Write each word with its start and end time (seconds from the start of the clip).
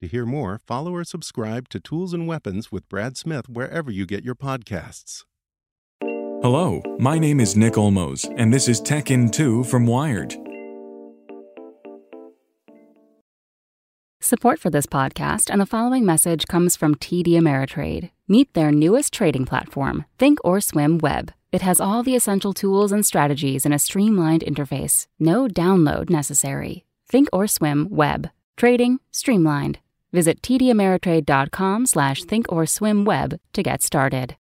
To 0.00 0.08
hear 0.08 0.24
more, 0.24 0.58
follow 0.66 0.94
or 0.94 1.04
subscribe 1.04 1.68
to 1.68 1.78
Tools 1.78 2.14
and 2.14 2.26
Weapons 2.26 2.72
with 2.72 2.88
Brad 2.88 3.18
Smith 3.18 3.50
wherever 3.50 3.90
you 3.90 4.06
get 4.06 4.24
your 4.24 4.34
podcasts. 4.34 5.24
Hello, 6.00 6.82
my 6.98 7.18
name 7.18 7.38
is 7.38 7.54
Nick 7.54 7.74
Olmos, 7.74 8.26
and 8.38 8.50
this 8.50 8.66
is 8.66 8.80
Tech 8.80 9.10
in 9.10 9.30
2 9.30 9.64
from 9.64 9.86
Wired. 9.86 10.34
Support 14.22 14.58
for 14.58 14.70
this 14.70 14.86
podcast 14.86 15.50
and 15.50 15.60
the 15.60 15.66
following 15.66 16.06
message 16.06 16.46
comes 16.46 16.76
from 16.76 16.94
TD 16.94 17.32
Ameritrade. 17.32 18.08
Meet 18.26 18.54
their 18.54 18.72
newest 18.72 19.12
trading 19.12 19.44
platform, 19.44 20.06
Thinkorswim 20.18 21.02
Web. 21.02 21.34
It 21.52 21.60
has 21.60 21.78
all 21.78 22.02
the 22.02 22.16
essential 22.16 22.54
tools 22.54 22.90
and 22.90 23.04
strategies 23.04 23.66
in 23.66 23.74
a 23.74 23.78
streamlined 23.78 24.44
interface. 24.44 25.08
No 25.18 25.46
download 25.46 26.08
necessary. 26.08 26.86
Thinkorswim 27.12 27.90
Web. 27.90 28.30
Trading 28.56 29.00
streamlined. 29.10 29.78
Visit 30.12 30.42
tdameritrade.com 30.42 31.86
slash 31.86 32.22
thinkorswimweb 32.24 33.38
to 33.52 33.62
get 33.62 33.82
started. 33.82 34.36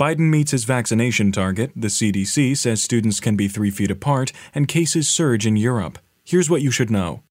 Biden 0.00 0.30
meets 0.30 0.50
his 0.50 0.64
vaccination 0.64 1.30
target. 1.30 1.70
The 1.76 1.88
CDC 1.88 2.56
says 2.56 2.82
students 2.82 3.20
can 3.20 3.36
be 3.36 3.46
three 3.46 3.70
feet 3.70 3.90
apart, 3.90 4.32
and 4.54 4.66
cases 4.66 5.08
surge 5.08 5.46
in 5.46 5.56
Europe. 5.56 5.98
Here's 6.24 6.50
what 6.50 6.62
you 6.62 6.70
should 6.70 6.90
know. 6.90 7.22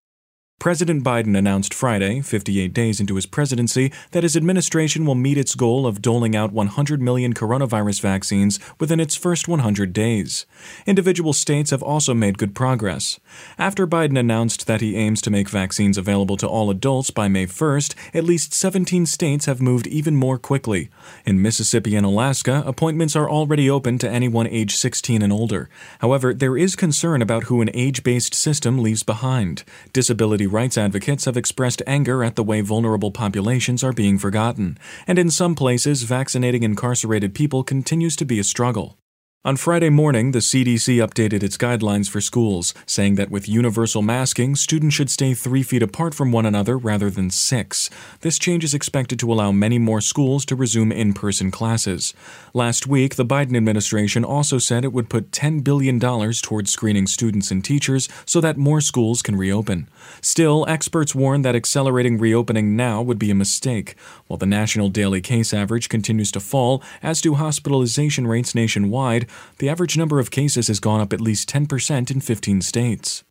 President 0.61 1.03
Biden 1.03 1.35
announced 1.35 1.73
Friday, 1.73 2.21
58 2.21 2.71
days 2.71 2.99
into 2.99 3.15
his 3.15 3.25
presidency, 3.25 3.91
that 4.11 4.21
his 4.21 4.37
administration 4.37 5.07
will 5.07 5.15
meet 5.15 5.35
its 5.35 5.55
goal 5.55 5.87
of 5.87 6.03
doling 6.03 6.35
out 6.35 6.51
100 6.51 7.01
million 7.01 7.33
coronavirus 7.33 7.99
vaccines 7.99 8.59
within 8.79 8.99
its 8.99 9.15
first 9.15 9.47
100 9.47 9.91
days. 9.91 10.45
Individual 10.85 11.33
states 11.33 11.71
have 11.71 11.81
also 11.81 12.13
made 12.13 12.37
good 12.37 12.53
progress. 12.53 13.19
After 13.57 13.87
Biden 13.87 14.19
announced 14.19 14.67
that 14.67 14.81
he 14.81 14.95
aims 14.95 15.19
to 15.23 15.31
make 15.31 15.49
vaccines 15.49 15.97
available 15.97 16.37
to 16.37 16.47
all 16.47 16.69
adults 16.69 17.09
by 17.09 17.27
May 17.27 17.47
1st, 17.47 17.95
at 18.13 18.23
least 18.23 18.53
17 18.53 19.07
states 19.07 19.47
have 19.47 19.63
moved 19.63 19.87
even 19.87 20.15
more 20.15 20.37
quickly. 20.37 20.91
In 21.25 21.41
Mississippi 21.41 21.95
and 21.95 22.05
Alaska, 22.05 22.61
appointments 22.67 23.15
are 23.15 23.27
already 23.27 23.67
open 23.67 23.97
to 23.97 24.07
anyone 24.07 24.45
age 24.45 24.75
16 24.75 25.23
and 25.23 25.33
older. 25.33 25.69
However, 26.01 26.35
there 26.35 26.55
is 26.55 26.75
concern 26.75 27.23
about 27.23 27.45
who 27.45 27.63
an 27.63 27.71
age 27.73 28.03
based 28.03 28.35
system 28.35 28.77
leaves 28.77 29.01
behind. 29.01 29.63
Disability 29.91 30.50
rights 30.51 30.77
advocates 30.77 31.25
have 31.25 31.37
expressed 31.37 31.81
anger 31.87 32.23
at 32.23 32.35
the 32.35 32.43
way 32.43 32.61
vulnerable 32.61 33.11
populations 33.11 33.83
are 33.83 33.93
being 33.93 34.17
forgotten, 34.17 34.77
and 35.07 35.17
in 35.17 35.29
some 35.29 35.55
places, 35.55 36.03
vaccinating 36.03 36.63
incarcerated 36.63 37.33
people 37.33 37.63
continues 37.63 38.15
to 38.15 38.25
be 38.25 38.39
a 38.39 38.43
struggle. 38.43 39.00
On 39.43 39.57
Friday 39.57 39.89
morning, 39.89 40.33
the 40.33 40.39
CDC 40.39 40.97
updated 40.97 41.41
its 41.41 41.57
guidelines 41.57 42.07
for 42.07 42.21
schools, 42.21 42.75
saying 42.85 43.15
that 43.15 43.31
with 43.31 43.49
universal 43.49 44.03
masking, 44.03 44.55
students 44.55 44.95
should 44.95 45.09
stay 45.09 45.33
three 45.33 45.63
feet 45.63 45.81
apart 45.81 46.13
from 46.13 46.31
one 46.31 46.45
another 46.45 46.77
rather 46.77 47.09
than 47.09 47.31
six. 47.31 47.89
This 48.19 48.37
change 48.37 48.63
is 48.63 48.75
expected 48.75 49.17
to 49.17 49.33
allow 49.33 49.51
many 49.51 49.79
more 49.79 49.99
schools 49.99 50.45
to 50.45 50.55
resume 50.55 50.91
in 50.91 51.13
person 51.13 51.49
classes. 51.49 52.13
Last 52.53 52.85
week, 52.85 53.15
the 53.15 53.25
Biden 53.25 53.57
administration 53.57 54.23
also 54.23 54.59
said 54.59 54.85
it 54.85 54.93
would 54.93 55.09
put 55.09 55.31
$10 55.31 55.63
billion 55.63 55.99
towards 55.99 56.69
screening 56.69 57.07
students 57.07 57.49
and 57.49 57.65
teachers 57.65 58.07
so 58.27 58.41
that 58.41 58.57
more 58.57 58.79
schools 58.79 59.23
can 59.23 59.35
reopen. 59.35 59.89
Still, 60.21 60.65
experts 60.67 61.15
warn 61.15 61.41
that 61.41 61.55
accelerating 61.55 62.19
reopening 62.19 62.75
now 62.75 63.01
would 63.01 63.17
be 63.17 63.31
a 63.31 63.35
mistake. 63.35 63.95
While 64.27 64.37
the 64.37 64.45
national 64.45 64.89
daily 64.89 65.19
case 65.19 65.51
average 65.51 65.89
continues 65.89 66.31
to 66.33 66.39
fall, 66.39 66.83
as 67.01 67.21
do 67.21 67.33
hospitalization 67.33 68.27
rates 68.27 68.53
nationwide, 68.53 69.27
the 69.57 69.69
average 69.69 69.97
number 69.97 70.19
of 70.19 70.31
cases 70.31 70.67
has 70.67 70.79
gone 70.79 71.01
up 71.01 71.13
at 71.13 71.21
least 71.21 71.49
10% 71.49 72.11
in 72.11 72.21
15 72.21 72.61
states. 72.61 73.23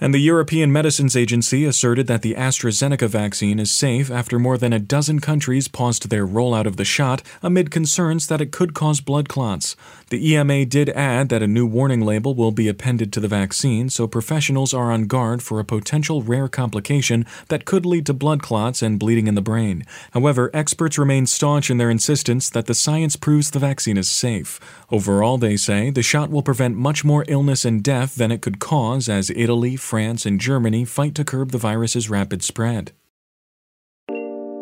And 0.00 0.14
the 0.14 0.20
European 0.20 0.70
Medicines 0.70 1.16
Agency 1.16 1.64
asserted 1.64 2.06
that 2.06 2.22
the 2.22 2.34
AstraZeneca 2.34 3.08
vaccine 3.08 3.58
is 3.58 3.72
safe 3.72 4.12
after 4.12 4.38
more 4.38 4.56
than 4.56 4.72
a 4.72 4.78
dozen 4.78 5.18
countries 5.18 5.66
paused 5.66 6.08
their 6.08 6.24
rollout 6.24 6.66
of 6.66 6.76
the 6.76 6.84
shot 6.84 7.20
amid 7.42 7.72
concerns 7.72 8.28
that 8.28 8.40
it 8.40 8.52
could 8.52 8.74
cause 8.74 9.00
blood 9.00 9.28
clots. 9.28 9.74
The 10.10 10.34
EMA 10.34 10.66
did 10.66 10.88
add 10.90 11.30
that 11.30 11.42
a 11.42 11.48
new 11.48 11.66
warning 11.66 12.00
label 12.02 12.36
will 12.36 12.52
be 12.52 12.68
appended 12.68 13.12
to 13.12 13.18
the 13.18 13.26
vaccine 13.26 13.90
so 13.90 14.06
professionals 14.06 14.72
are 14.72 14.92
on 14.92 15.08
guard 15.08 15.42
for 15.42 15.58
a 15.58 15.64
potential 15.64 16.22
rare 16.22 16.46
complication 16.46 17.26
that 17.48 17.64
could 17.64 17.84
lead 17.84 18.06
to 18.06 18.14
blood 18.14 18.40
clots 18.40 18.82
and 18.82 19.00
bleeding 19.00 19.26
in 19.26 19.34
the 19.34 19.42
brain. 19.42 19.84
However, 20.12 20.48
experts 20.54 20.96
remain 20.96 21.26
staunch 21.26 21.70
in 21.70 21.78
their 21.78 21.90
insistence 21.90 22.48
that 22.50 22.66
the 22.66 22.74
science 22.74 23.16
proves 23.16 23.50
the 23.50 23.58
vaccine 23.58 23.98
is 23.98 24.08
safe. 24.08 24.60
Overall, 24.92 25.38
they 25.38 25.56
say, 25.56 25.90
the 25.90 26.04
shot 26.04 26.30
will 26.30 26.42
prevent 26.44 26.76
much 26.76 27.04
more 27.04 27.24
illness 27.26 27.64
and 27.64 27.82
death 27.82 28.14
than 28.14 28.30
it 28.30 28.42
could 28.42 28.60
cause 28.60 29.08
as 29.08 29.28
Italy, 29.30 29.74
France, 29.88 30.26
and 30.26 30.38
Germany 30.38 30.84
fight 30.84 31.16
to 31.16 31.24
curb 31.24 31.50
the 31.50 31.58
virus's 31.58 32.10
rapid 32.10 32.44
spread. 32.44 32.92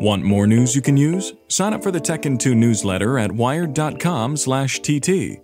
Want 0.00 0.22
more 0.22 0.46
news 0.46 0.76
you 0.76 0.82
can 0.82 0.96
use? 0.96 1.34
Sign 1.48 1.74
up 1.74 1.82
for 1.82 1.90
the 1.90 2.00
Tech 2.00 2.26
in 2.26 2.38
2 2.38 2.54
newsletter 2.54 3.18
at 3.18 3.32
wired.com/tt. 3.32 5.40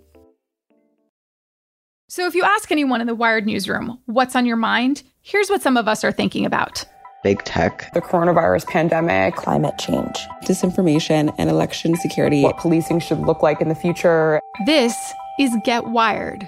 So 2.07 2.27
if 2.27 2.35
you 2.35 2.43
ask 2.43 2.71
anyone 2.71 3.01
in 3.01 3.07
the 3.07 3.15
Wired 3.15 3.47
newsroom 3.47 3.97
what's 4.05 4.35
on 4.35 4.45
your 4.45 4.57
mind, 4.57 5.01
here's 5.21 5.49
what 5.49 5.63
some 5.63 5.75
of 5.75 5.87
us 5.87 6.03
are 6.03 6.11
thinking 6.11 6.45
about. 6.45 6.85
Big 7.23 7.43
tech, 7.43 7.91
the 7.93 8.01
coronavirus 8.01 8.67
pandemic, 8.67 9.35
climate 9.35 9.77
change, 9.79 10.19
disinformation, 10.43 11.33
and 11.39 11.49
election 11.49 11.95
security. 11.95 12.43
What 12.43 12.57
policing 12.57 12.99
should 12.99 13.19
look 13.19 13.41
like 13.41 13.61
in 13.61 13.69
the 13.69 13.75
future. 13.75 14.39
This 14.65 14.93
is 15.39 15.55
Get 15.63 15.87
Wired. 15.87 16.47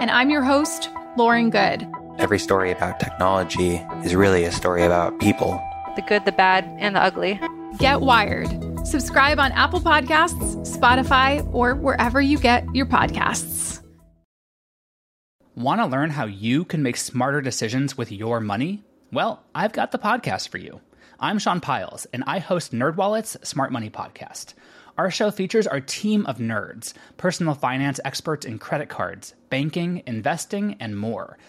And 0.00 0.10
I'm 0.10 0.30
your 0.30 0.42
host, 0.42 0.88
Lauren 1.16 1.50
Goode. 1.50 1.86
Every 2.18 2.38
story 2.38 2.70
about 2.70 2.98
technology 2.98 3.76
is 4.02 4.14
really 4.14 4.44
a 4.44 4.50
story 4.50 4.82
about 4.82 5.20
people 5.20 5.62
the 5.96 6.02
good, 6.02 6.24
the 6.24 6.32
bad, 6.32 6.64
and 6.78 6.96
the 6.96 7.00
ugly. 7.00 7.40
Get 7.78 8.00
Wired. 8.00 8.48
Subscribe 8.86 9.38
on 9.38 9.52
Apple 9.52 9.80
Podcasts, 9.80 10.56
Spotify, 10.66 11.46
or 11.54 11.74
wherever 11.74 12.20
you 12.20 12.38
get 12.38 12.66
your 12.74 12.86
podcasts. 12.86 13.82
Want 15.54 15.80
to 15.80 15.86
learn 15.86 16.10
how 16.10 16.26
you 16.26 16.64
can 16.64 16.82
make 16.82 16.96
smarter 16.96 17.40
decisions 17.40 17.96
with 17.96 18.12
your 18.12 18.40
money? 18.40 18.84
Well, 19.12 19.42
I've 19.54 19.72
got 19.72 19.92
the 19.92 19.98
podcast 19.98 20.48
for 20.48 20.58
you. 20.58 20.80
I'm 21.20 21.38
Sean 21.38 21.60
Pyles, 21.60 22.06
and 22.12 22.24
I 22.26 22.38
host 22.38 22.72
NerdWallet's 22.72 23.46
Smart 23.46 23.72
Money 23.72 23.90
Podcast. 23.90 24.54
Our 24.98 25.10
show 25.10 25.30
features 25.30 25.66
our 25.66 25.80
team 25.80 26.24
of 26.26 26.38
nerds, 26.38 26.94
personal 27.16 27.54
finance 27.54 28.00
experts 28.04 28.44
in 28.46 28.58
credit 28.58 28.88
cards, 28.88 29.34
banking, 29.50 30.02
investing, 30.06 30.76
and 30.80 30.98
more– 30.98 31.36